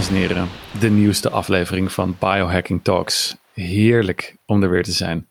[0.00, 0.48] dames en heren,
[0.80, 3.36] de nieuwste aflevering van Biohacking Talks.
[3.52, 5.28] Heerlijk om er weer te zijn.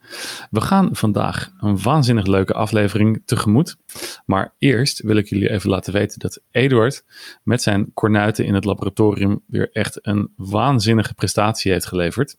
[0.50, 3.78] We gaan vandaag een waanzinnig leuke aflevering tegemoet.
[4.26, 7.04] Maar eerst wil ik jullie even laten weten dat Eduard
[7.44, 12.36] met zijn kornuiten in het laboratorium weer echt een waanzinnige prestatie heeft geleverd.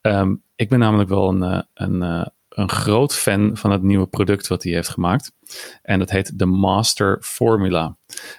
[0.00, 4.06] Ehm, ik ben namelijk wel een, eh, een, eh, een groot fan van het nieuwe
[4.06, 5.32] product wat hij heeft gemaakt.
[5.82, 7.96] En dat heet de Master Formula.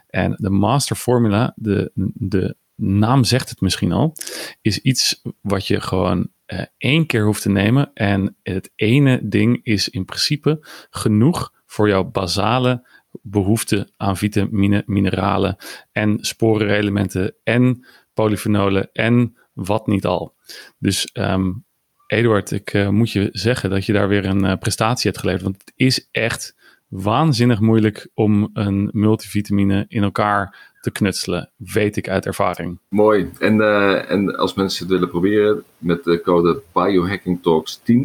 [0.08, 4.16] En de Master Formula, de, de naam zegt het misschien al,
[4.62, 7.92] is iets wat je gewoon uh, één keer hoeft te nemen.
[7.94, 10.60] En het ene ding is in principe
[10.90, 12.88] genoeg voor jouw basale
[13.22, 15.56] behoefte aan vitamine, mineralen
[15.92, 20.36] en sporenelementen en polyfenolen en wat niet al.
[20.78, 21.66] Dus um,
[22.08, 25.44] Eduard, ik uh, moet je zeggen dat je daar weer een uh, prestatie hebt geleverd.
[25.44, 26.56] Want het is echt
[26.88, 32.80] waanzinnig moeilijk om een multivitamine in elkaar te knutselen, weet ik uit ervaring.
[32.90, 33.32] Mooi.
[33.40, 37.96] En, uh, en als mensen het willen proberen, met de code BiohackingTalks10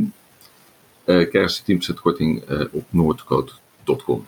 [1.06, 4.26] uh, krijgen ze 10% korting uh, op noordcode.com.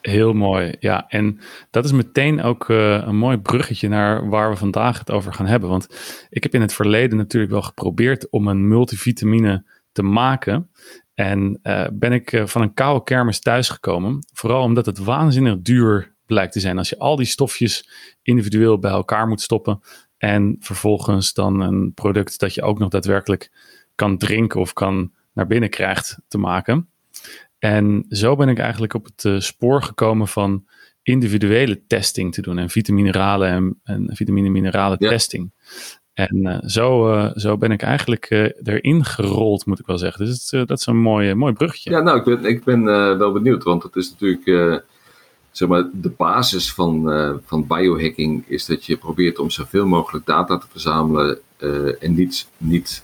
[0.00, 1.08] Heel mooi, ja.
[1.08, 5.32] En dat is meteen ook uh, een mooi bruggetje naar waar we vandaag het over
[5.32, 5.68] gaan hebben.
[5.68, 5.88] Want
[6.30, 10.70] ik heb in het verleden natuurlijk wel geprobeerd om een multivitamine te maken.
[11.14, 14.18] En uh, ben ik uh, van een koude kermis thuisgekomen.
[14.32, 16.78] Vooral omdat het waanzinnig duur blijkt te zijn.
[16.78, 17.88] Als je al die stofjes
[18.22, 19.80] individueel bij elkaar moet stoppen.
[20.18, 23.50] En vervolgens dan een product dat je ook nog daadwerkelijk
[23.94, 26.88] kan drinken of kan naar binnen krijgt te maken.
[27.58, 30.66] En zo ben ik eigenlijk op het uh, spoor gekomen van
[31.02, 32.58] individuele testing te doen.
[32.58, 35.08] En vitamineralen en, en vitamine-mineralen ja.
[35.08, 35.52] testing.
[36.12, 40.24] En uh, zo, uh, zo ben ik eigenlijk erin gerold, moet ik wel zeggen.
[40.24, 41.90] Dus het, dat is een mooi, mooi bruggetje.
[41.90, 42.84] Ja, nou, ik ben, ik ben
[43.18, 43.62] wel benieuwd.
[43.62, 44.82] Want het is natuurlijk
[45.50, 50.26] zeg maar, de basis van, uh, van biohacking is dat je probeert om zoveel mogelijk
[50.26, 53.02] data te verzamelen uh, en niet, niet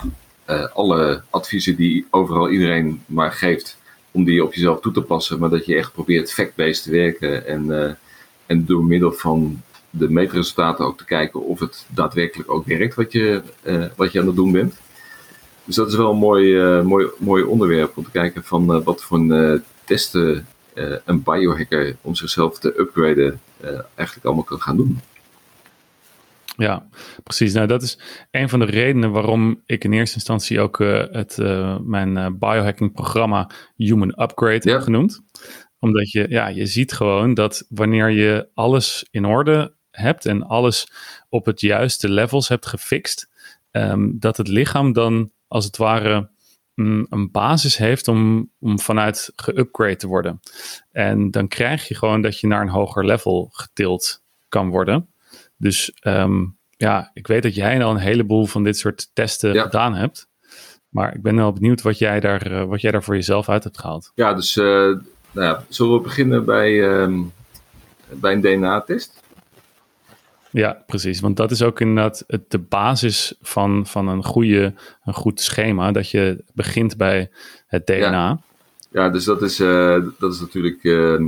[0.51, 3.79] uh, alle adviezen die overal iedereen maar geeft,
[4.11, 7.47] om die op jezelf toe te passen, maar dat je echt probeert fact-based te werken
[7.47, 7.97] en,
[8.47, 13.12] en door middel van de meetresultaten ook te kijken of het daadwerkelijk ook werkt wat
[13.12, 13.43] je,
[13.97, 14.75] wat je aan het doen bent.
[15.65, 19.19] Dus dat is wel een mooi, mooi, mooi onderwerp om te kijken van wat voor
[19.85, 20.39] testen uh,
[21.04, 25.00] een biohacker om zichzelf te upgraden uh, eigenlijk allemaal kan gaan doen.
[26.56, 26.87] Ja,
[27.22, 27.53] precies.
[27.53, 27.98] Nou, dat is
[28.31, 31.37] een van de redenen waarom ik in eerste instantie ook uh, het,
[31.82, 34.72] mijn biohacking programma Human Upgrade ja.
[34.72, 35.22] heb genoemd.
[35.78, 40.88] Omdat je, ja, je ziet gewoon dat wanneer je alles in orde hebt en alles
[41.28, 43.28] op het juiste levels hebt gefixt,
[43.70, 46.31] um, dat het lichaam dan als het ware
[46.76, 50.41] een basis heeft om, om vanuit geupgrade te worden.
[50.92, 55.09] En dan krijg je gewoon dat je naar een hoger level getild kan worden.
[55.56, 59.62] Dus um, ja, ik weet dat jij al een heleboel van dit soort testen ja.
[59.62, 60.28] gedaan hebt.
[60.88, 63.64] Maar ik ben wel benieuwd wat jij daar, uh, wat jij daar voor jezelf uit
[63.64, 64.12] hebt gehaald.
[64.14, 65.00] Ja, dus uh, nou
[65.47, 67.32] ja, zullen we beginnen bij, um,
[68.08, 69.22] bij een DNA-test?
[70.56, 71.21] Ja, precies.
[71.21, 74.75] Want dat is ook inderdaad het, de basis van, van een, goede,
[75.05, 75.93] een goed schema.
[75.93, 77.31] Dat je begint bij
[77.67, 77.99] het DNA.
[78.00, 78.39] Ja,
[78.91, 80.78] ja dus dat is, uh, dat is natuurlijk.
[80.83, 81.21] Uh,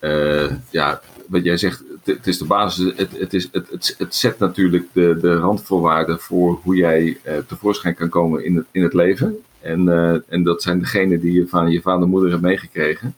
[0.00, 2.92] uh, ja, wat jij zegt, het, is de basis.
[2.96, 7.94] Het, het, is, het, het, het zet natuurlijk de, de randvoorwaarden voor hoe jij tevoorschijn
[7.94, 9.36] kan komen in het, in het leven.
[9.60, 9.88] En,
[10.28, 13.14] en dat zijn degenen die je van je vader en moeder hebt meegekregen.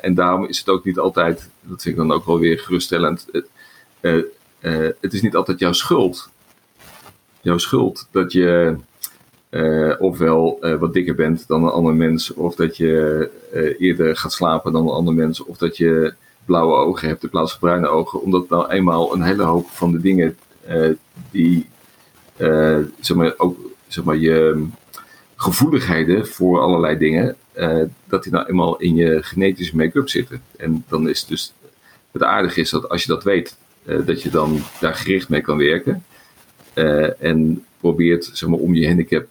[0.00, 3.26] en daarom is het ook niet altijd, dat vind ik dan ook wel weer geruststellend.
[3.32, 3.46] Het,
[4.04, 4.24] uh,
[4.60, 6.28] uh, het is niet altijd jouw schuld.
[7.40, 8.76] Jouw schuld dat je
[9.50, 13.30] uh, ofwel wat dikker bent dan een ander mens, of dat je
[13.78, 16.14] eerder gaat slapen dan een ander mens, of dat je
[16.44, 19.92] blauwe ogen hebt in plaats van bruine ogen, omdat nou eenmaal een hele hoop van
[19.92, 20.38] de dingen
[21.30, 21.68] die
[23.00, 24.66] zeg maar, ook zeg maar, je
[25.36, 27.36] gevoeligheden voor allerlei dingen,
[28.04, 30.42] dat die nou eenmaal in je genetische make-up zitten.
[30.56, 31.52] En dan is dus
[32.12, 35.40] het aardige is dat als je dat weet, uh, dat je dan daar gericht mee
[35.40, 36.04] kan werken.
[36.74, 39.26] Uh, en probeert zeg maar, om je handicap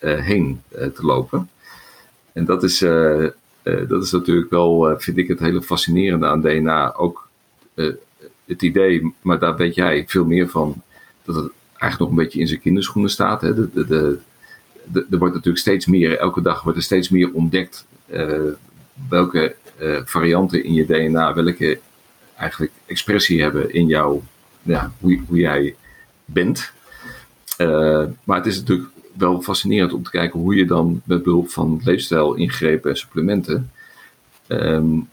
[0.00, 1.50] uh, heen te lopen.
[2.32, 2.78] En dat is,
[3.88, 6.94] dat is natuurlijk wel, vind ik, het hele fascinerende aan DNA.
[6.94, 7.28] Ook
[8.44, 10.82] het idee, maar daar weet jij veel meer van,
[11.24, 13.40] dat het eigenlijk nog een beetje in zijn kinderschoenen staat.
[13.40, 13.54] Hè?
[13.54, 14.18] De, de, de,
[14.84, 17.86] de, er wordt natuurlijk steeds meer, elke dag wordt er steeds meer ontdekt
[19.08, 19.54] welke
[20.04, 21.80] varianten in je DNA, welke
[22.36, 24.20] eigenlijk expressie hebben in jou,
[24.62, 25.74] ja, hoe, hoe jij
[26.24, 26.72] bent.
[27.58, 31.50] Uh, maar het is natuurlijk wel fascinerend om te kijken hoe je dan met behulp
[31.50, 33.70] van leefstijl, ingrepen en supplementen
[34.48, 35.08] um,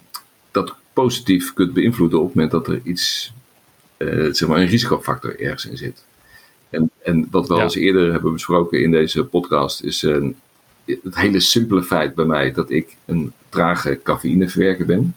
[0.52, 3.34] dat positief kunt beïnvloeden op het moment dat er iets
[4.32, 6.06] zeg maar een risicofactor ergens in zit.
[6.70, 10.02] En, en wat we al eens eerder hebben besproken in deze podcast is
[10.86, 15.16] het hele simpele feit bij mij dat ik een trage cafeïneverwerker ben.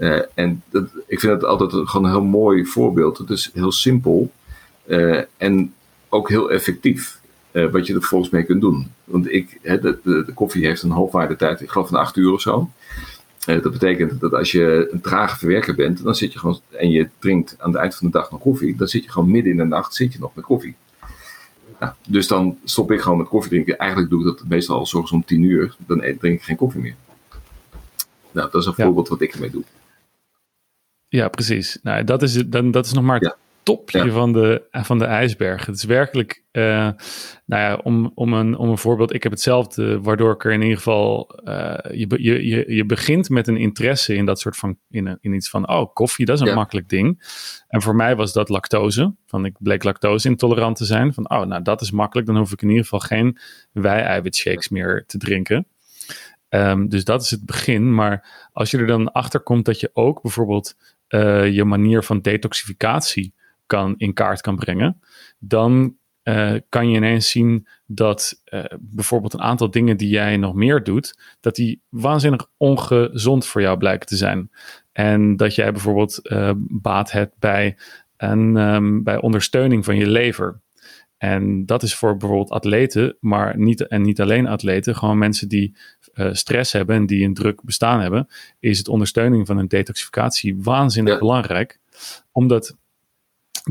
[0.00, 3.18] Uh, en dat, ik vind het altijd gewoon een heel mooi voorbeeld.
[3.18, 4.30] Het is heel simpel
[4.86, 5.74] uh, en
[6.08, 7.20] ook heel effectief.
[7.52, 8.90] Uh, wat je er volgens mee kunt doen.
[9.04, 12.40] Want ik, de, de, de, koffie heeft een halfwaardetijd, ik geloof van 8 uur of
[12.40, 12.70] zo.
[13.44, 17.08] dat betekent dat als je een trage verwerker bent, dan zit je gewoon en je
[17.18, 19.58] drinkt aan het eind van de dag nog koffie, dan zit je gewoon midden in
[19.58, 20.74] de nacht zit je nog met koffie.
[21.80, 23.78] Nou, dus dan stop ik gewoon met koffie drinken.
[23.78, 25.76] Eigenlijk doe ik dat meestal al zorgens om 10 uur.
[25.86, 26.94] Dan drink ik geen koffie meer.
[28.32, 29.62] Nou, dat is een voorbeeld wat ik ermee doe.
[31.16, 31.78] Ja, precies.
[31.82, 35.66] Nou, dat is, dan, dat is nog maar het topje van, de, van de ijsberg.
[35.66, 36.62] Het is werkelijk, uh,
[37.44, 39.14] nou ja, om, om, een, om een voorbeeld.
[39.14, 43.28] Ik heb hetzelfde, waardoor ik er in ieder geval, uh, je, je, je, je begint
[43.28, 46.48] met een interesse in dat soort van, in, in iets van, oh, koffie, dat is
[46.48, 47.22] een makkelijk ding.
[47.68, 49.14] En voor mij was dat lactose.
[49.26, 51.14] Van, ik bleek lactose intolerant te zijn.
[51.14, 52.26] Van, oh, nou, dat is makkelijk.
[52.26, 53.38] Dan hoef ik in ieder geval geen
[53.72, 55.66] wei-eiwitshakes meer te drinken.
[56.48, 57.94] Um, dus dat is het begin.
[57.94, 60.76] Maar als je er dan achter komt dat je ook bijvoorbeeld
[61.08, 63.34] uh, je manier van detoxificatie
[63.66, 65.00] kan, in kaart kan brengen,
[65.38, 70.54] dan uh, kan je ineens zien dat uh, bijvoorbeeld een aantal dingen die jij nog
[70.54, 74.50] meer doet, dat die waanzinnig ongezond voor jou blijken te zijn.
[74.92, 76.20] En dat jij bijvoorbeeld
[76.68, 77.76] baat hebt bij,
[78.16, 80.60] een, um, bij ondersteuning van je lever.
[81.18, 85.76] En dat is voor bijvoorbeeld atleten, maar niet, en niet alleen atleten, gewoon mensen die
[86.14, 88.28] uh, stress hebben en die een druk bestaan hebben,
[88.60, 91.78] is het ondersteuning van een detoxificatie waanzinnig belangrijk.
[92.32, 92.76] Omdat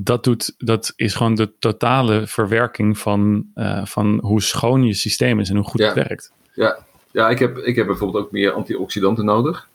[0.02, 5.40] dat, doet, dat is gewoon de totale verwerking van, uh, van hoe schoon je systeem
[5.40, 5.86] is en hoe goed ja.
[5.86, 6.32] het werkt.
[6.54, 6.78] Ja,
[7.12, 9.68] ja ik, heb, ik heb bijvoorbeeld ook meer antioxidanten nodig.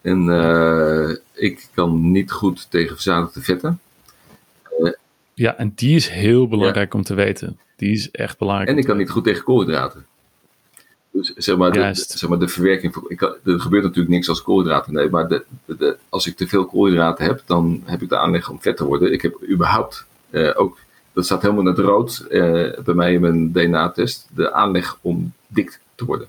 [0.00, 3.80] En uh, ik kan niet goed tegen verzadigde vetten.
[5.34, 6.98] Ja, en die is heel belangrijk ja.
[6.98, 7.58] om te weten.
[7.76, 8.70] Die is echt belangrijk.
[8.70, 10.06] En ik kan niet goed tegen koolhydraten.
[11.12, 12.96] Dus zeg maar, de, zeg maar de verwerking.
[13.08, 14.92] Ik kan, er gebeurt natuurlijk niks als koolhydraten.
[14.92, 18.50] Nee, maar de, de, als ik te veel koolhydraten heb, dan heb ik de aanleg
[18.50, 19.12] om vet te worden.
[19.12, 20.78] Ik heb überhaupt uh, ook,
[21.12, 25.32] dat staat helemaal in het rood uh, bij mij in mijn DNA-test, de aanleg om
[25.46, 26.28] dik te worden.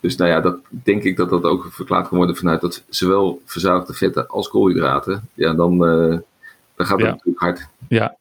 [0.00, 3.42] Dus nou ja, dat denk ik dat dat ook verklaard kan worden vanuit dat zowel
[3.44, 5.28] verzadigde vetten als koolhydraten.
[5.34, 6.18] Ja, dan, uh,
[6.76, 7.12] dan gaat het ja.
[7.12, 7.68] natuurlijk hard.
[7.88, 8.16] Ja.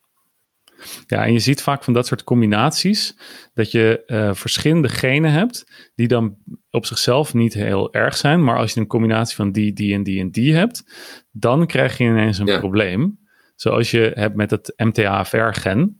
[1.07, 3.17] Ja, en je ziet vaak van dat soort combinaties
[3.53, 6.35] dat je uh, verschillende genen hebt die dan
[6.71, 10.03] op zichzelf niet heel erg zijn, maar als je een combinatie van die, die en
[10.03, 10.83] die en die hebt,
[11.31, 12.59] dan krijg je ineens een Ja.
[12.59, 13.19] probleem.
[13.55, 15.97] Zoals je hebt met het MTHFR-gen.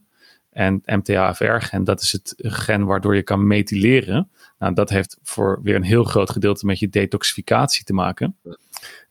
[0.50, 4.30] En MTHFR-gen, dat is het gen waardoor je kan methyleren.
[4.58, 8.36] Nou, dat heeft voor weer een heel groot gedeelte met je detoxificatie te maken.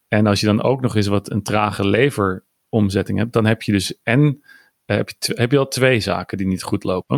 [0.08, 1.86] En als je dan ook nog eens wat een trage
[2.74, 6.38] leveromzetting hebt, dan heb je dus en uh, heb, je heb je al twee zaken
[6.38, 7.16] die niet goed lopen.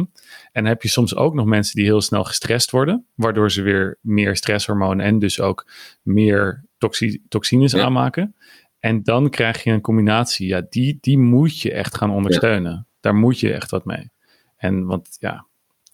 [0.53, 3.62] En dan heb je soms ook nog mensen die heel snel gestrest worden, waardoor ze
[3.62, 5.67] weer meer stresshormonen en dus ook
[6.02, 7.85] meer toxi- toxines Ja.
[7.85, 8.35] aanmaken.
[8.81, 12.87] En dan krijg je een combinatie, ja, die, die moet je echt gaan ondersteunen.
[13.00, 14.11] Daar moet je echt wat mee.
[14.57, 15.47] En want ja,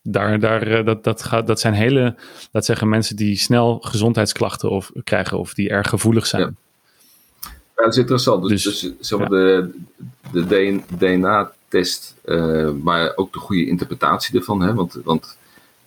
[0.03, 2.17] daar, daar, eh, dat, dat, gaat, dat zijn hele,
[2.51, 6.43] dat zeggen mensen die snel gezondheidsklachten of, krijgen of die erg gevoelig zijn.
[6.43, 6.53] Ja.
[7.83, 8.49] Ja, dat is interessant.
[8.49, 9.71] Dus, Dus, dus, zeg maar de,
[10.33, 14.63] de DNA-test, uh, maar ook de goede interpretatie ervan.
[14.63, 14.75] Hè?
[14.75, 15.37] Want, want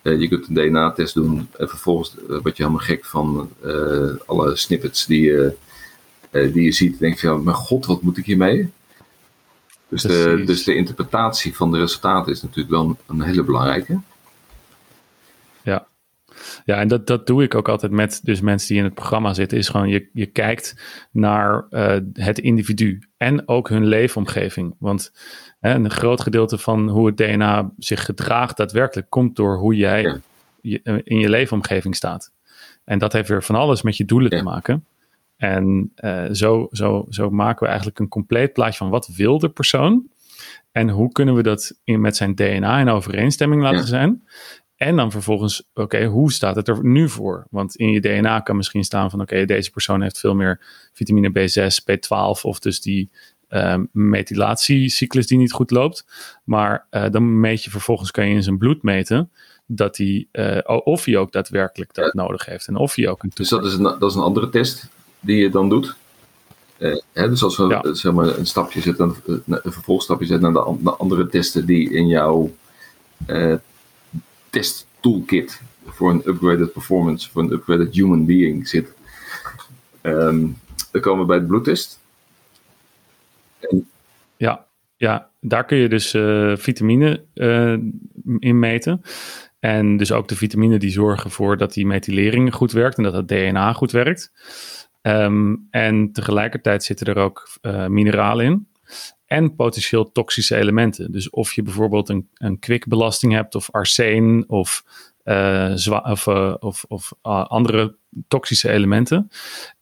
[0.02, 4.12] uh, je kunt een DNA-test doen en vervolgens uh, word je helemaal gek van uh,
[4.26, 5.56] alle snippets die je,
[6.32, 6.92] die je ziet.
[6.92, 8.70] En denk je, van, mijn god, wat moet ik hiermee?
[9.88, 14.00] Dus de, dus de interpretatie van de resultaten is natuurlijk wel een, een hele belangrijke.
[16.66, 16.80] Ja.
[16.80, 19.58] En dat, dat doe ik ook altijd met dus mensen die in het programma zitten.
[19.58, 20.76] Is gewoon, je, je kijkt
[21.12, 24.76] naar uh, het individu en ook hun leefomgeving.
[24.80, 25.12] Want
[25.60, 30.02] hè, een groot gedeelte van hoe het DNA zich gedraagt daadwerkelijk komt door hoe jij
[30.02, 30.18] Ja.
[30.62, 32.32] je, eh, in je leefomgeving staat.
[32.84, 34.38] En dat heeft weer van alles met je doelen Ja.
[34.38, 34.86] te maken.
[35.38, 39.50] En uh, zo, zo, zo maken we eigenlijk een compleet plaatje van wat wil de
[39.50, 40.08] persoon
[40.72, 43.86] en hoe kunnen we dat in, met zijn DNA in overeenstemming laten Ja.
[43.86, 44.24] zijn.
[44.86, 47.48] En dan vervolgens, oké, hoe staat het er nu voor?
[47.50, 50.60] Want in je DNA kan misschien staan van, oké, deze persoon heeft veel meer
[50.94, 53.10] vitamine B6, B12 of dus die
[53.50, 56.06] um, methylatiecyclus die niet goed loopt.
[56.44, 59.32] Maar uh, dan meet je vervolgens, kan je in zijn bloed meten
[59.66, 62.24] dat hij, uh, of hij ook daadwerkelijk dat Ja.
[62.24, 64.50] nodig heeft en of hij ook een Dus dat is een, dat is een andere
[64.50, 64.88] test
[65.20, 65.96] die je dan doet.
[66.78, 67.94] Uh, hè, dus als we Ja.
[67.94, 72.08] zeg maar, een stapje zetten, een, een vervolgstapje zetten naar de, andere testen die in
[72.08, 72.52] jouw
[74.56, 78.94] test toolkit voor een upgraded performance, voor een upgraded human being zit.
[80.02, 80.58] Um,
[80.92, 82.00] dan komen we bij de bloedtest.
[84.38, 84.66] Ja,
[84.98, 87.78] ja, daar kun je dus uh, vitamine uh,
[88.40, 89.02] in meten.
[89.60, 93.14] En dus ook de vitamine die zorgen voor dat die methylering goed werkt en dat
[93.14, 94.32] het DNA goed werkt.
[95.02, 98.68] Um, en tegelijkertijd zitten er ook uh, mineralen in
[99.26, 101.12] en potentieel toxische elementen.
[101.12, 104.84] Dus of je bijvoorbeeld een, een kwikbelasting hebt, of arsen, of,
[105.26, 107.96] uh, of, uh, of, of andere
[108.28, 109.30] toxische elementen.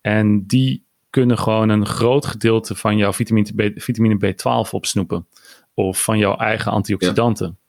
[0.02, 5.28] En die kunnen gewoon een groot gedeelte van jouw vitamine, B, vitamine B12 opsnoepen.
[5.74, 7.48] Of van jouw eigen antioxidanten.
[7.48, 7.62] Ja.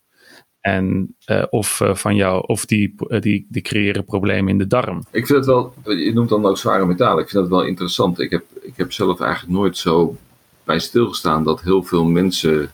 [0.61, 1.17] En
[1.51, 5.03] of van jou, of die, die, die creëren problemen in de darm.
[5.11, 7.23] Ik vind het wel, je noemt dan ook zware metalen.
[7.23, 8.21] Ik vind dat wel interessant.
[8.21, 10.17] Ik heb, ik heb zelf eigenlijk nooit zo
[10.65, 12.73] bij stilgestaan dat heel veel mensen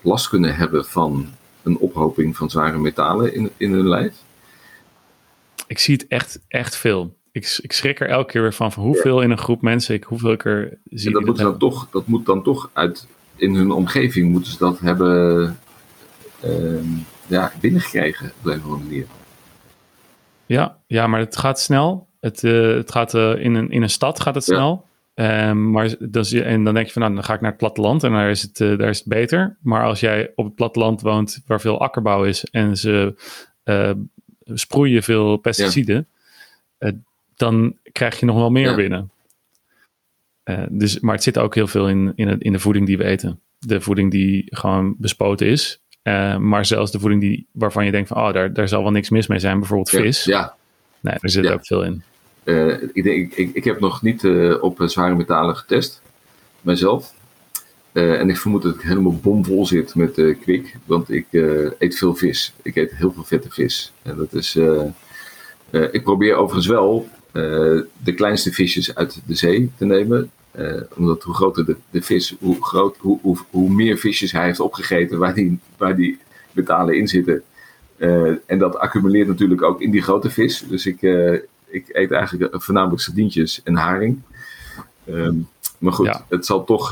[0.00, 1.28] last kunnen hebben van
[1.62, 4.14] een ophoping van zware metalen in, in hun lijf.
[5.66, 7.16] Ik zie het echt, echt veel.
[7.32, 10.04] Ik, ik schrik er elke keer weer van, van hoeveel in een groep mensen ik,
[10.04, 11.06] hoeveel ik er zie.
[11.06, 14.58] En dat, moet dan toch, dat moet dan toch uit, in hun omgeving moeten ze
[14.58, 15.58] dat hebben
[16.44, 16.80] uh,
[17.26, 19.06] ja, binnengekregen op een of andere manier.
[20.46, 22.06] Ja, ja, maar het gaat snel.
[22.20, 24.87] Het, uh, het gaat uh, in, een, in een stad gaat het snel.
[25.20, 28.04] Um, maar dat en dan denk je van nou, dan ga ik naar het platteland
[28.04, 29.56] en daar is het, uh, daar is het beter.
[29.60, 33.14] Maar als jij op het platteland woont waar veel akkerbouw is en ze
[34.44, 36.06] sproeien veel pesticiden,
[36.78, 36.92] ja.
[37.36, 38.74] dan krijg je nog wel meer ja.
[38.74, 39.10] binnen.
[40.68, 43.04] dus, maar het zit ook heel veel in, in, het, in de voeding die we
[43.04, 43.40] eten.
[43.58, 45.80] De voeding die gewoon bespoten is.
[46.38, 49.10] Maar zelfs de voeding die, waarvan je denkt van, oh, daar, daar zal wel niks
[49.10, 50.24] mis mee zijn, bijvoorbeeld vis.
[50.24, 50.38] Ja.
[50.38, 50.56] ja.
[51.00, 52.02] Nee, er zit ook veel in.
[52.48, 56.02] Uh, ik, ik, heb nog niet uh, op zware metalen getest,
[56.60, 57.14] mijzelf.
[57.92, 61.26] en ik vermoed dat ik helemaal bomvol zit met kwik, want ik
[61.78, 62.54] eet veel vis.
[62.62, 63.92] Ik eet heel veel vette vis.
[64.02, 64.58] En dat is,
[65.92, 67.08] ik probeer overigens wel
[68.02, 70.30] de kleinste visjes uit de zee te nemen.
[70.94, 74.60] Omdat hoe groter de, de vis, hoe, groot, hoe, hoe, hoe, meer visjes hij heeft
[74.60, 76.18] opgegeten waar die, waar die
[76.52, 77.42] metalen in zitten.
[78.46, 80.64] En dat accumuleert natuurlijk ook in die grote vis.
[80.68, 81.00] Dus ik,
[81.70, 84.20] ik eet eigenlijk voornamelijk sardientjes en haring.
[85.08, 85.48] Um,
[85.78, 86.24] maar goed, ja.
[86.28, 86.88] het zal toch,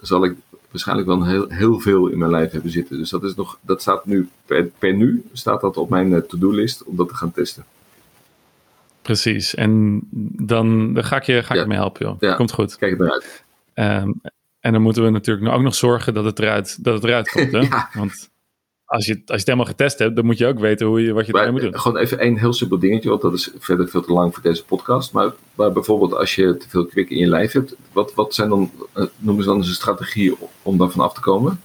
[0.00, 0.34] zal ik
[0.70, 2.98] waarschijnlijk wel heel, heel veel in mijn lijf hebben zitten.
[2.98, 6.84] Dus dat, is nog, dat staat nu, per, per nu staat dat op mijn to-do-list
[6.84, 7.64] om dat te gaan testen.
[9.02, 9.54] Precies.
[9.54, 10.00] En
[10.46, 11.66] dan, dan ga ik je, ga ik ja.
[11.66, 12.16] mee helpen, joh.
[12.20, 12.34] Ja.
[12.34, 12.76] Komt goed.
[12.76, 13.44] Kijk eruit.
[13.74, 14.20] Um,
[14.60, 17.52] en dan moeten we natuurlijk ook nog zorgen dat het eruit, dat het eruit komt.
[17.52, 17.60] Hè?
[17.76, 17.90] ja.
[17.94, 18.30] Want
[18.90, 21.12] als je, als je het helemaal getest hebt, dan moet je ook weten hoe je,
[21.12, 21.78] wat je ermee moet doen.
[21.78, 24.64] Gewoon even één heel simpel dingetje, want dat is verder veel te lang voor deze
[24.64, 25.12] podcast.
[25.12, 28.48] Maar, maar bijvoorbeeld als je te veel kwik in je lijf hebt, wat, wat zijn
[28.48, 31.60] dan, uh, noemen ze dan eens een strategie om daarvan af te komen?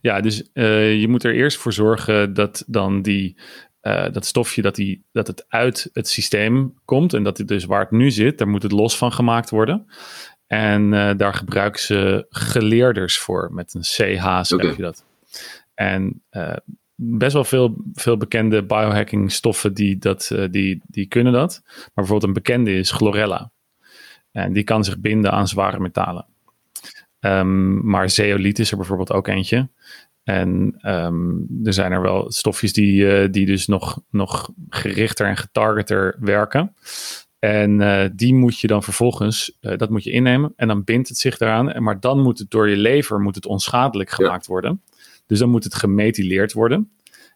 [0.00, 3.36] Ja, dus uh, je moet er eerst voor zorgen dat dan die
[3.82, 7.64] uh, dat stofje dat, die, dat het uit het systeem komt en dat het dus
[7.64, 9.86] waar het nu zit, daar moet het los van gemaakt worden.
[10.46, 13.88] En uh, daar gebruiken ze geleerders voor, met een CH
[14.42, 14.74] schrijf okay.
[14.76, 15.04] je dat.
[15.74, 16.56] En uh,
[16.94, 21.60] best wel veel, veel bekende biohacking stoffen die, dat, die, die kunnen dat.
[21.64, 23.52] Maar bijvoorbeeld een bekende is chlorella.
[24.30, 26.26] En die kan zich binden aan zware metalen.
[27.20, 29.68] Um, maar zeoliet is er bijvoorbeeld ook eentje.
[30.22, 35.36] En um, er zijn er wel stofjes die, uh, die dus nog, nog gerichter en
[35.36, 36.74] getargeter werken.
[37.38, 41.08] En uh, die moet je dan vervolgens, uh, dat moet je innemen en dan bindt
[41.08, 41.82] het zich daaraan.
[41.82, 44.52] Maar dan moet het door je lever moet het onschadelijk gemaakt ja.
[44.52, 44.82] worden.
[45.26, 46.90] Dus dan moet het gemethyleerd worden.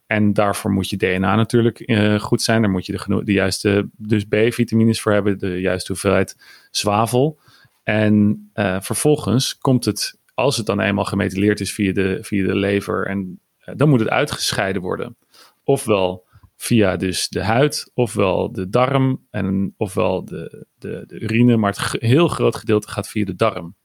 [0.07, 2.63] En daarvoor moet je DNA natuurlijk goed zijn.
[2.63, 6.37] Daar moet je de, de juiste dus B-vitamines voor hebben, de juiste hoeveelheid
[6.71, 7.41] zwavel.
[7.83, 13.07] En vervolgens komt het als het dan eenmaal gemethyleerd is via de, via de lever,
[13.07, 15.17] en, uh, dan moet het uitgescheiden worden.
[15.65, 16.27] Ofwel
[16.57, 22.01] via dus de huid, ofwel de darm, en, ofwel de, de, de urine, maar het
[22.01, 23.77] heel groot gedeelte gaat via de darm.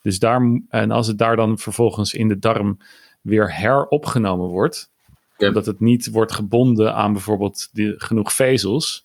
[0.00, 2.78] Dus daar, en als het daar dan vervolgens in de darm
[3.26, 4.90] weer heropgenomen wordt,
[5.36, 5.48] ja.
[5.48, 9.04] omdat het niet wordt gebonden aan bijvoorbeeld die, genoeg vezels,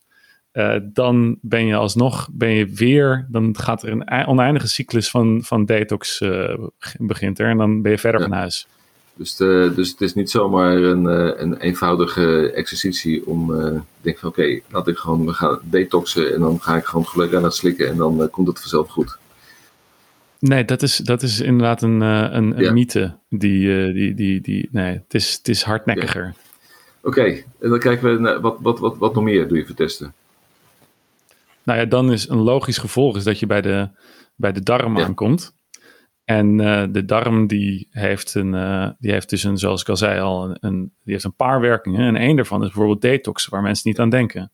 [0.54, 5.42] uh, dan ben je alsnog, ben je weer, dan gaat er een oneindige cyclus van,
[5.44, 6.54] van detox uh,
[6.98, 8.28] begint er en dan ben je verder ja.
[8.28, 8.68] van huis.
[9.14, 11.06] Dus, de, dus het is niet zomaar een,
[11.42, 15.60] een eenvoudige exercitie om uh, te denken van oké, okay, laat ik gewoon we gaan
[15.64, 18.90] detoxen en dan ga ik gewoon gelukkig aan het slikken en dan komt het vanzelf
[18.90, 19.18] goed.
[20.42, 22.72] Nee, dat is, dat is inderdaad een, een, een ja.
[22.72, 23.18] mythe.
[23.30, 26.24] Die, die, die, die, nee, het is, het is hardnekkiger.
[26.24, 26.34] Ja.
[27.04, 29.66] Oké, okay, en dan kijken we naar wat, wat, wat, wat nog meer doe je
[29.66, 30.14] voor testen?
[31.64, 33.90] Nou ja, dan is een logisch gevolg is dat je bij de,
[34.36, 35.04] bij de darm ja.
[35.04, 35.54] aankomt.
[36.26, 39.98] En uh, de darm die heeft, een, uh, die heeft dus een, zoals ik al
[39.98, 42.08] zei al, een, een, die heeft een paar werkingen.
[42.08, 44.52] En één daarvan is bijvoorbeeld detox, waar mensen niet aan denken.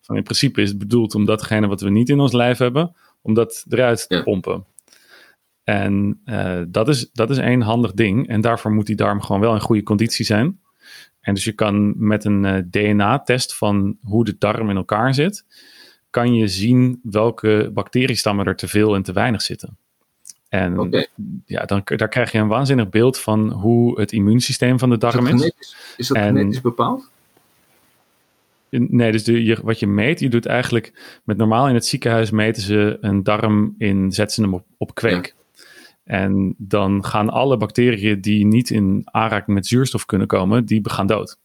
[0.00, 2.96] Van in principe is het bedoeld om datgene wat we niet in ons lijf hebben,
[3.22, 4.22] om dat eruit te ja.
[4.22, 4.64] pompen.
[5.64, 8.28] En uh, dat, is, dat is één handig ding.
[8.28, 10.60] En daarvoor moet die darm gewoon wel in goede conditie zijn.
[11.20, 15.44] En dus je kan met een uh, DNA-test van hoe de darm in elkaar zit,
[16.10, 19.76] kan je zien welke bacteriestammen er te veel en te weinig zitten.
[20.48, 21.06] En okay.
[21.46, 25.26] ja, dan, daar krijg je een waanzinnig beeld van hoe het immuunsysteem van de darm
[25.26, 25.40] is.
[25.40, 25.76] Dat is.
[25.96, 27.10] is dat en, genetisch bepaald?
[28.68, 32.30] Nee, dus de, je, wat je meet, je doet eigenlijk met normaal in het ziekenhuis
[32.30, 35.34] meten ze een darm in, zetten ze hem op, op kweek.
[36.04, 41.06] En dan gaan alle bacteriën die niet in aanraking met zuurstof kunnen komen, die gaan
[41.06, 41.38] dood.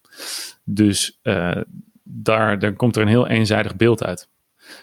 [0.64, 1.62] Dus uh,
[2.04, 4.30] daar, komt er een heel eenzijdig beeld uit.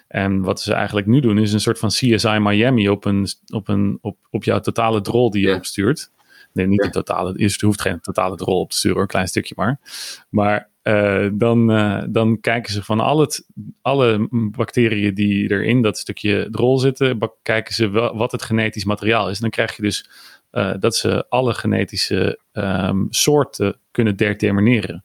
[0.09, 3.69] En wat ze eigenlijk nu doen, is een soort van CSI Miami op, een, op,
[3.69, 6.11] een, op, op jouw totale drol die je opstuurt.
[6.53, 7.33] Nee, niet de totale.
[7.37, 9.81] Je hoeft geen totale drol op te sturen, een klein stukje maar.
[10.29, 13.47] Maar uh, dan, uh, dan kijken ze van al het,
[13.83, 18.85] alle bacteriën die er in dat stukje drol zitten, kijken ze wel, wat het genetisch
[18.85, 19.35] materiaal is.
[19.35, 20.11] En dan krijg je dus
[20.53, 25.05] uh, dat ze alle genetische um, soorten kunnen determineren.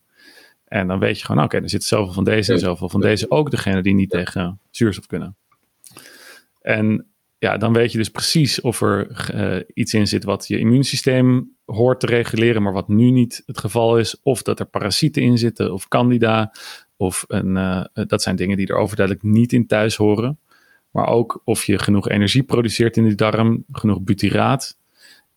[0.67, 3.01] En dan weet je gewoon, oké, okay, er zit zoveel van deze en zoveel van
[3.01, 3.31] deze.
[3.31, 5.36] Ook degene die niet tegen zuurstof kunnen.
[6.62, 7.05] En
[7.39, 11.56] ja, dan weet je dus precies of er uh, iets in zit wat je immuunsysteem
[11.65, 14.20] hoort te reguleren, maar wat nu niet het geval is.
[14.24, 16.53] Of dat er parasieten in zitten, of candida.
[16.96, 20.39] Of een, uh, dat zijn dingen die er overduidelijk niet in thuis horen.
[20.91, 24.77] Maar ook of je genoeg energie produceert in die darm, genoeg butyraat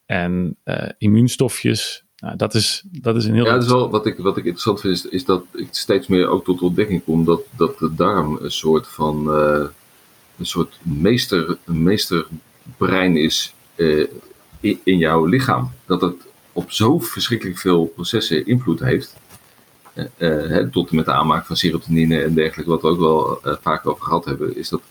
[0.07, 2.05] en uh, immuunstofjes.
[2.17, 3.45] Nou, dat, is, dat is een heel.
[3.45, 6.07] Ja, dat is wel wat ik, wat ik interessant vind, is, is dat ik steeds
[6.07, 9.29] meer ook tot ontdekking kom dat, dat de darm een soort van
[10.41, 14.07] een soort meester, meesterbrein is uh,
[14.61, 15.73] in, in, jouw lichaam.
[15.87, 16.15] Dat het
[16.53, 19.17] op zo verschrikkelijk veel processen invloed heeft.
[19.95, 23.41] Uh, hè, tot en met de aanmaak van serotonine en dergelijke, wat we ook wel
[23.63, 24.83] vaak over gehad hebben, is dat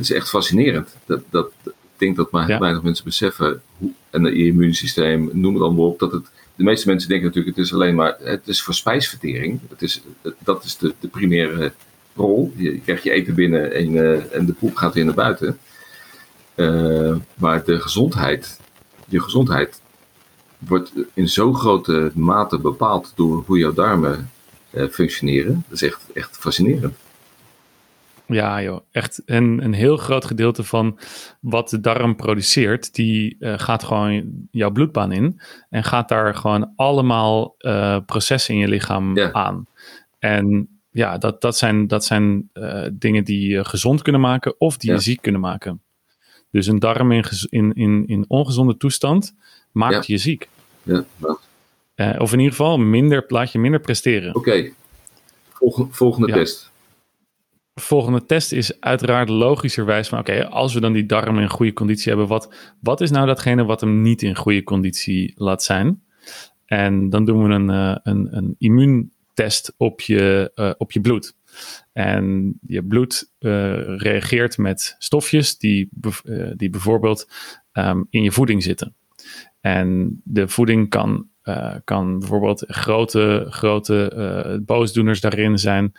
[0.00, 0.96] is echt fascinerend.
[1.06, 2.58] Dat, dat, ik denk dat maar ja.
[2.58, 6.88] weinig mensen beseffen, hoe, en het immuunsysteem, noem het allemaal op, dat het, de meeste
[6.88, 9.60] mensen denken natuurlijk, het is alleen maar, het is voor spijsvertering.
[9.68, 10.02] Het is,
[10.38, 11.72] dat is de, de primaire
[12.14, 12.52] rol.
[12.56, 15.58] Je, krijgt je eten binnen en, uh, en de poep gaat weer naar buiten.
[16.54, 18.60] Uh, maar de gezondheid,
[19.08, 19.80] je gezondheid
[20.58, 24.30] wordt in zo'n grote mate bepaald door hoe jouw darmen
[24.70, 25.64] uh, functioneren.
[25.68, 26.94] Dat is echt, echt fascinerend.
[28.26, 28.80] Ja, joh.
[28.90, 30.98] Echt een, een heel groot gedeelte van
[31.40, 36.72] wat de darm produceert, die uh, gaat gewoon jouw bloedbaan in en gaat daar gewoon
[36.76, 37.56] allemaal
[38.06, 39.32] processen in je lichaam ja.
[39.32, 39.66] aan.
[40.18, 44.76] En ja, dat, dat zijn, dat zijn uh, dingen die je gezond kunnen maken of
[44.76, 44.96] die ja.
[44.96, 45.82] je ziek kunnen maken.
[46.50, 49.34] Dus een darm in, in, in, in ongezonde toestand
[49.72, 50.14] maakt ja.
[50.14, 50.48] je ziek.
[50.82, 51.04] Ja,
[51.96, 54.34] uh, of in ieder geval minder, laat je minder presteren.
[54.34, 54.72] Oké,
[55.58, 55.88] okay.
[55.90, 56.70] volgende, test.
[57.74, 61.72] Volgende test is uiteraard logischerwijs van oké, okay, als we dan die darm in goede
[61.72, 66.02] conditie hebben, wat, wat is nou datgene wat hem niet in goede conditie laat zijn?
[66.66, 71.00] En dan doen we een, uh, een, een immuun test op je, uh, op je
[71.00, 71.36] bloed.
[71.92, 75.88] En je bloed uh, reageert met stofjes die,
[76.24, 77.30] uh, die bijvoorbeeld
[77.72, 78.94] um, in je voeding zitten.
[79.60, 81.28] En de voeding kan,
[81.84, 85.92] kan bijvoorbeeld grote, grote boosdoeners daarin zijn.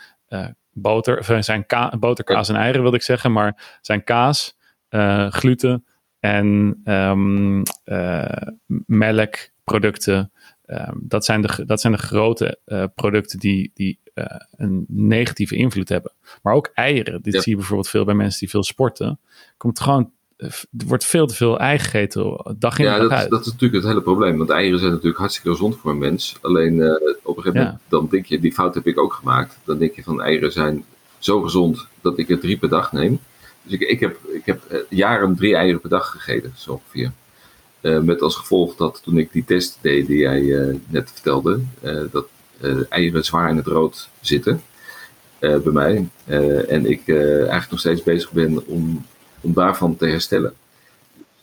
[0.71, 1.65] boter, zijn
[1.99, 4.57] boter, kaas en eieren wil ik zeggen, maar zijn kaas,
[5.29, 5.85] gluten
[6.19, 7.63] en um,
[8.85, 10.31] melkproducten,
[10.67, 14.25] Um, dat, zijn de, dat zijn de grote uh, producten die, die uh,
[14.55, 16.11] een negatieve invloed hebben.
[16.41, 17.21] Maar ook eieren.
[17.21, 17.41] Dit ja.
[17.41, 19.19] zie je bijvoorbeeld veel bij mensen die veel sporten.
[19.57, 23.11] Komt gewoon, uh, er wordt veel te veel ei gegeten, dag in ja, dag dat,
[23.11, 23.29] uit.
[23.29, 24.37] dat is natuurlijk het hele probleem.
[24.37, 26.35] Want eieren zijn natuurlijk hartstikke gezond voor een mens.
[26.41, 26.83] Alleen
[27.23, 27.89] op een gegeven moment, ja.
[27.89, 29.59] dan denk je, die fout heb ik ook gemaakt.
[29.63, 30.83] Dan denk je van eieren zijn
[31.17, 33.19] zo gezond dat ik er drie per dag neem.
[33.61, 37.11] Dus ik, ik heb, ik heb jaren drie eieren per dag gegeten, zo ongeveer.
[37.85, 41.59] Uh, met als gevolg dat toen ik die test deed die jij uh, net vertelde,
[41.83, 42.27] uh, dat
[42.89, 44.61] eieren zwaar in het rood zitten
[45.39, 46.07] bij mij.
[46.67, 49.05] en ik eigenlijk nog steeds bezig ben om,
[49.41, 50.53] om daarvan te herstellen.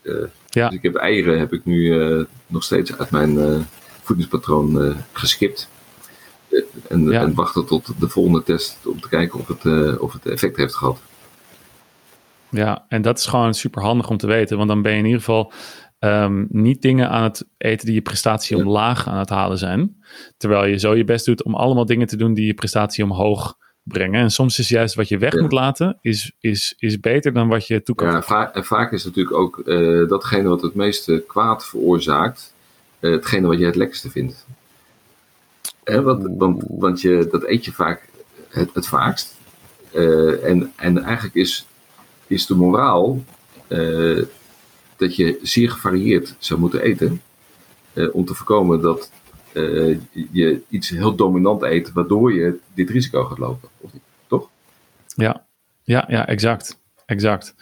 [0.02, 0.68] ja.
[0.68, 1.96] Dus ik heb eieren heb ik nu
[2.46, 3.66] nog steeds uit mijn
[4.02, 5.68] voedingspatroon geskipt.
[6.88, 7.20] En, ja.
[7.20, 10.74] en, wachten tot de volgende test om te kijken of het, of het effect heeft
[10.74, 11.00] gehad.
[12.48, 15.04] Ja, en dat is gewoon super handig om te weten, want dan ben je in
[15.04, 15.52] ieder geval
[16.04, 20.02] um, niet dingen aan het eten die je prestatie omlaag aan het halen zijn.
[20.36, 23.56] Terwijl je zo je best doet om allemaal dingen te doen die je prestatie omhoog
[23.82, 24.20] brengen.
[24.20, 25.40] En soms is juist wat je weg ja.
[25.40, 28.08] moet laten, is, is, is beter dan wat je toe kan.
[28.08, 32.54] Ja, vaak, en vaak is natuurlijk ook uh, datgene wat het meeste kwaad veroorzaakt,
[33.00, 34.46] uh, hetgene wat je het lekkerste vindt.
[35.84, 38.08] Hè, want, want, want je, dat eet je vaak
[38.48, 39.40] het, het vaakst.
[39.94, 41.66] Uh, en, en eigenlijk is,
[42.26, 43.24] is de moraal
[45.02, 47.22] dat je zeer gevarieerd zou moeten eten.
[48.12, 49.10] om te voorkomen dat
[50.32, 53.68] je iets heel dominant eet, waardoor je dit risico gaat lopen.
[53.78, 54.02] Of niet?
[54.26, 54.48] Toch?
[55.06, 55.46] Ja,
[55.82, 57.54] ja, ja exact exact.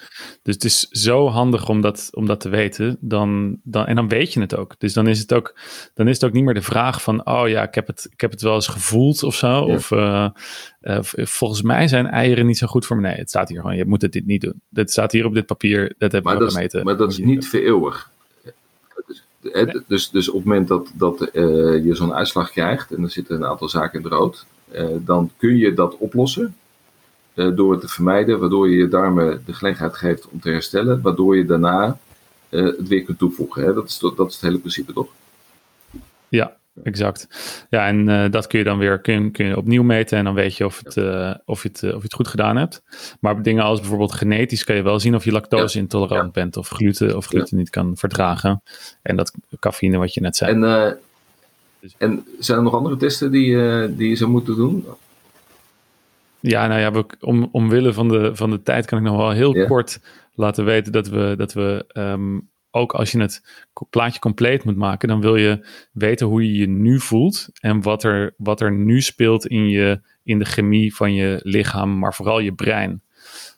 [0.43, 2.97] Dus het is zo handig om dat, om dat te weten.
[3.01, 4.75] Dan, dan, en dan weet je het ook.
[4.79, 5.59] Dus dan is het ook,
[5.95, 8.21] dan is het ook niet meer de vraag van: oh ja, ik heb het, ik
[8.21, 9.61] heb het wel eens gevoeld of zo.
[9.61, 10.29] Of uh,
[10.81, 13.03] uh, volgens mij zijn eieren niet zo goed voor me.
[13.03, 14.61] Nee, het staat hier gewoon: je moet het dit niet doen.
[14.69, 15.95] Dit staat hier op dit papier.
[15.99, 16.85] Dat heb maar gemeten.
[16.85, 18.11] Maar dat is niet voor eeuwig.
[19.43, 23.11] Dus, dus, dus op het moment dat, dat uh, je zo'n uitslag krijgt en er
[23.11, 24.47] zitten een aantal zaken in het rood,
[25.05, 26.55] dan kun je dat oplossen
[27.41, 31.01] uh, door het te vermijden, waardoor je je darmen de gelegenheid geeft om te herstellen,
[31.03, 31.99] waardoor je daarna
[32.51, 33.65] uh, het weer kunt toevoegen.
[33.65, 33.75] Hè?
[33.75, 35.09] Dat, is, dat is het hele principe, toch?
[36.29, 37.29] Ja, exact.
[37.71, 40.35] Ja, en uh, dat kun je dan weer kun, kun je opnieuw meten en dan
[40.35, 40.97] weet je of, het,
[41.45, 42.83] of, je het, of je het goed gedaan hebt.
[43.21, 46.43] Maar dingen als bijvoorbeeld genetisch kan je wel zien of je lactose intolerant ja.
[46.43, 48.63] bent of gluten of gluten niet kan verdragen.
[49.03, 50.51] En dat cafeïne wat je net zei.
[50.51, 50.99] En,
[51.99, 53.57] en zijn er nog andere testen die,
[53.95, 54.87] die je zou moeten doen?
[56.41, 59.31] Ja, nou ja, we, om, omwille van de, van de tijd kan ik nog wel
[59.31, 59.69] heel yeah.
[59.69, 60.01] kort
[60.35, 65.09] laten weten dat we, dat we um, ook als je het plaatje compleet moet maken,
[65.09, 69.01] dan wil je weten hoe je je nu voelt en wat er, wat er nu
[69.01, 73.03] speelt in, je, in de chemie van je lichaam, maar vooral je brein.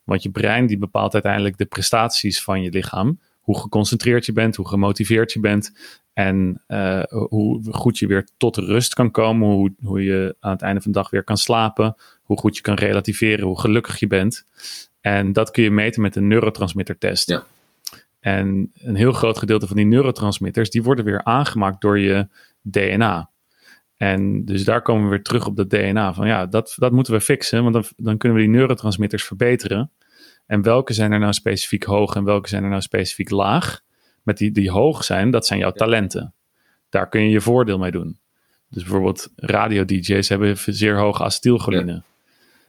[0.04, 3.20] Want je brein die bepaalt uiteindelijk de prestaties van je lichaam.
[3.42, 5.72] Hoe geconcentreerd je bent, hoe gemotiveerd je bent
[6.12, 10.62] en uh, hoe goed je weer tot rust kan komen, hoe, hoe je aan het
[10.62, 14.06] einde van de dag weer kan slapen, hoe goed je kan relativeren, hoe gelukkig je
[14.06, 14.46] bent.
[15.00, 17.28] En dat kun je meten met een neurotransmittertest.
[17.28, 17.44] Ja.
[18.20, 22.28] En een heel groot gedeelte van die neurotransmitters, die worden weer aangemaakt door je
[22.60, 23.30] DNA.
[23.96, 26.14] En dus daar komen we weer terug op dat DNA.
[26.14, 29.90] Van ja, dat, dat moeten we fixen, want dan, dan kunnen we die neurotransmitters verbeteren.
[30.52, 33.80] En welke zijn er nou specifiek hoog en welke zijn er nou specifiek laag?
[34.22, 36.34] Met die, die hoog zijn, dat zijn jouw talenten.
[36.88, 38.18] Daar kun je je voordeel mee doen.
[38.68, 41.92] Dus bijvoorbeeld radio-dj's hebben zeer hoge acetylcholine.
[41.92, 42.02] Ja.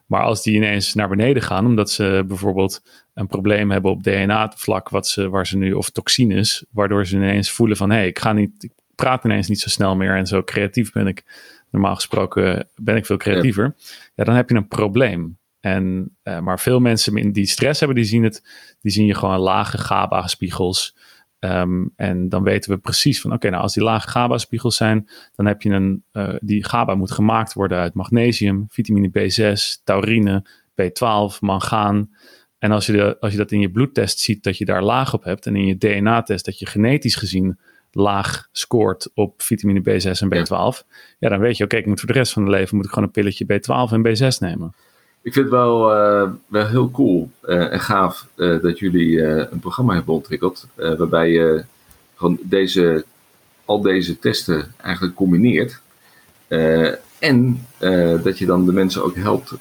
[0.05, 2.81] Maar als die ineens naar beneden gaan, omdat ze bijvoorbeeld
[3.13, 7.51] een probleem hebben op DNA-vlak, wat ze, waar ze nu, of toxines, waardoor ze ineens
[7.51, 10.27] voelen van hé, hey, ik ga niet, ik praat ineens niet zo snel meer en
[10.27, 11.23] zo creatief ben ik.
[11.69, 13.63] Normaal gesproken ben ik veel creatiever.
[13.63, 15.37] Ja, ja dan heb je een probleem.
[15.63, 18.43] En, uh, maar veel mensen die stress hebben, die zien het,
[18.81, 20.95] die zien je gewoon lage GABA-spiegels.
[21.39, 25.09] Um, en dan weten we precies van, oké, okay, nou als die lage GABA-spiegels zijn,
[25.35, 30.45] dan heb je een, uh, die GABA moet gemaakt worden uit magnesium, vitamine B6, taurine,
[30.81, 32.15] B12, mangaan.
[32.59, 35.13] En als je, de, als je dat in je bloedtest ziet dat je daar laag
[35.13, 37.59] op hebt en in je DNA-test dat je genetisch gezien
[37.91, 40.83] laag scoort op vitamine B6 en B12, ja,
[41.19, 42.85] ja dan weet je, oké, okay, ik moet voor de rest van mijn leven moet
[42.85, 44.75] ik gewoon een pilletje B12 en B6 nemen.
[45.23, 49.59] Ik vind het wel, uh, wel heel cool uh, en gaaf uh, dat jullie een
[49.59, 50.67] programma hebben ontwikkeld.
[50.75, 51.63] waarbij je
[52.15, 53.05] gewoon deze,
[53.65, 55.81] al deze testen eigenlijk combineert.
[57.19, 57.65] en
[58.23, 59.53] dat je dan de mensen ook helpt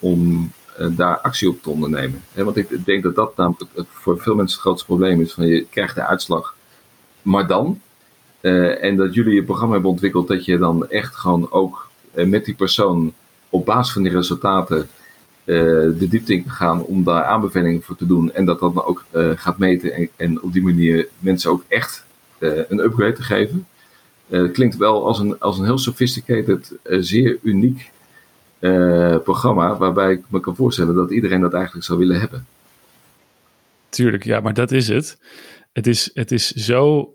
[0.00, 0.50] om
[0.96, 2.22] daar actie op te ondernemen.
[2.32, 5.32] Want ik denk dat dat namelijk voor veel mensen het grootste probleem is.
[5.32, 6.56] Van je krijgt de uitslag,
[7.22, 7.80] maar dan.
[8.80, 12.54] en dat jullie een programma hebben ontwikkeld dat je dan echt gewoon ook met die
[12.54, 13.12] persoon
[13.48, 14.88] op basis van die resultaten
[15.44, 18.32] de diepte in kan gaan om daar aanbevelingen voor te doen.
[18.32, 21.64] En dat dat dan ook uh, gaat meten en, en, op die manier mensen ook
[21.68, 22.04] echt
[22.38, 23.66] uh, een upgrade te geven.
[24.52, 27.90] Klinkt wel als een, als een heel sophisticated, zeer uniek
[29.24, 32.46] programma, waarbij ik me kan voorstellen dat iedereen dat eigenlijk zou willen hebben.
[33.88, 35.18] Tuurlijk, ja, maar dat is het.
[35.72, 37.14] Het is, het is zo,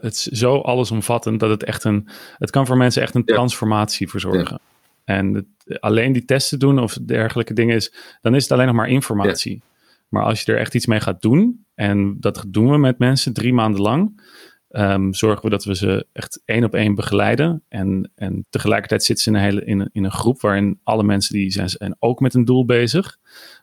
[0.00, 2.08] het is zo allesomvattend dat het echt een.
[2.38, 4.60] Het kan voor mensen echt een transformatie verzorgen.
[4.64, 4.73] Ja.
[5.04, 5.46] En het,
[5.80, 9.54] alleen die testen doen of dergelijke dingen is, dan is het alleen nog maar informatie.
[9.54, 9.72] Ja.
[10.08, 13.32] Maar als je er echt iets mee gaat doen, en dat doen we met mensen
[13.32, 14.22] drie maanden lang,
[14.70, 17.62] um, zorgen we dat we ze echt één op één begeleiden.
[17.68, 21.02] En, en tegelijkertijd zitten ze in een, hele, in, een, in een groep waarin alle
[21.02, 23.18] mensen die zijn, zijn ook met een doel bezig.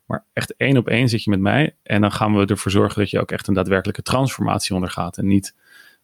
[0.06, 1.75] Maar echt één op één zit je met mij.
[1.84, 5.17] En dan gaan we ervoor zorgen dat je ook echt een daadwerkelijke transformatie ondergaat.
[5.17, 5.56] En niet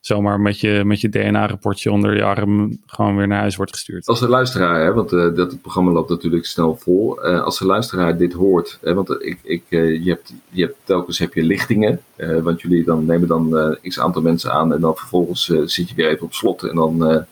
[0.07, 4.07] zomaar met je, met je DNA-rapportje onder je arm gewoon weer naar huis wordt gestuurd.
[4.07, 7.25] Als de luisteraar, hè, want uh, dat het programma loopt natuurlijk snel vol.
[7.25, 10.75] Uh, als de luisteraar dit hoort, hè, want ik, ik, uh, je, hebt, je hebt
[10.83, 12.01] telkens heb je lichtingen.
[12.43, 16.09] want jullie dan, nemen dan x aantal mensen aan en dan vervolgens zit je weer
[16.09, 16.63] even op slot.
[16.63, 17.25] En dan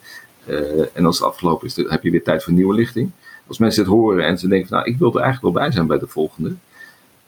[0.93, 3.11] en als het afgelopen is, heb je weer tijd voor nieuwe lichting.
[3.47, 5.87] Als mensen dit horen en ze denken, nou ik wil er eigenlijk wel bij zijn
[5.87, 6.55] bij de volgende.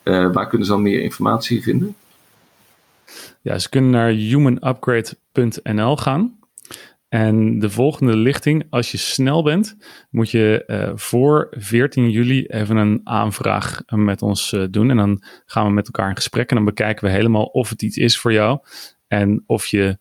[0.03, 1.95] waar kunnen ze dan meer informatie vinden?
[3.47, 6.39] Ja, ze kunnen naar humanupgrade.nl gaan.
[7.09, 9.77] En de volgende lichting, als je snel bent,
[10.09, 14.89] moet je uh, voor 14 juli even een aanvraag met ons uh, doen.
[14.89, 17.81] En dan gaan we met elkaar in gesprek en dan bekijken we helemaal of het
[17.81, 18.59] iets is voor jou.
[19.07, 19.97] En of je,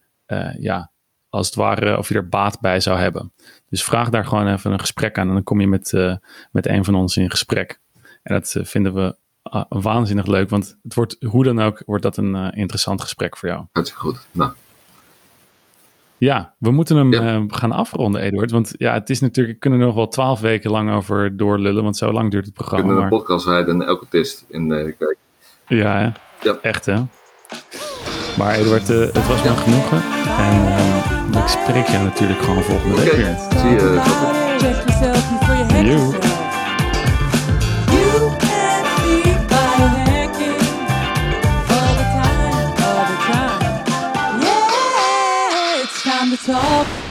[0.59, 0.92] ja,
[1.28, 3.32] als het ware, of je er baat bij zou hebben.
[3.68, 5.92] Dus vraag daar gewoon even een gesprek aan en dan kom je met,
[6.50, 7.80] met een van ons in gesprek.
[8.22, 9.16] En dat vinden we
[9.68, 13.64] waanzinnig leuk, want het wordt hoe dan ook, wordt dat een interessant gesprek voor jou.
[13.72, 14.26] Hartstikke goed.
[14.32, 14.50] Nou.
[16.18, 17.37] Ja, we moeten hem ja.
[17.37, 18.50] uh, gaan afronden, Eduard.
[18.50, 21.82] Want ja, het is natuurlijk, we kunnen er nog wel twaalf weken lang over doorlullen,
[21.82, 22.87] want zo lang duurt het programma.
[22.87, 25.16] We kunnen een podcast rijden en elke test in uh, kijken.
[25.66, 26.11] Ja, hè?
[26.48, 27.02] ja, echt hè.
[28.38, 29.50] Maar Eduard, uh, het was ja.
[29.50, 30.02] me genoegen.
[30.38, 33.06] En ik spreek je natuurlijk gewoon volgende okay.
[33.06, 33.37] week weer.
[33.61, 33.70] Zie
[35.85, 36.36] je.
[46.46, 47.06] Talk.